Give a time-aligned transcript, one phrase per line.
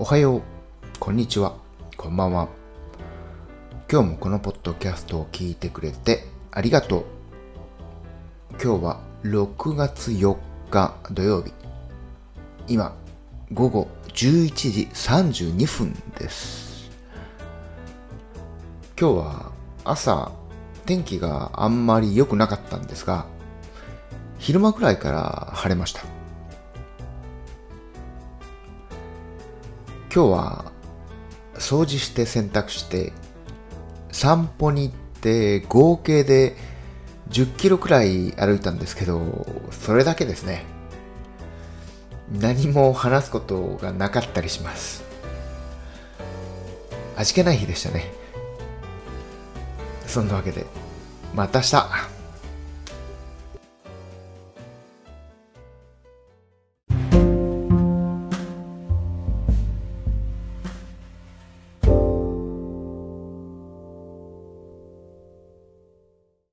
[0.00, 0.42] おはよう、
[1.00, 1.56] こんにちは、
[1.96, 2.46] こんばんは。
[3.90, 7.04] 今日もこのポッドキャストを聞いてくれてありがとう。
[8.62, 10.36] 今日は6月4
[10.70, 11.52] 日土曜日。
[12.68, 12.94] 今、
[13.52, 16.92] 午後11時32分です。
[18.96, 20.30] 今日は朝、
[20.86, 23.26] 天気があんまり良くなかったんですが、
[24.38, 26.17] 昼間くらいから晴れました。
[30.14, 30.72] 今日は
[31.54, 33.12] 掃除して洗濯して
[34.10, 36.56] 散歩に行って合計で
[37.30, 40.64] 10キロくらい歩いたんですけどそれだけですね。
[42.32, 45.02] 何も話すことがなかったりします。
[47.16, 48.12] 味気ない日でしたね。
[50.06, 50.66] そんなわけで
[51.34, 52.17] また明日。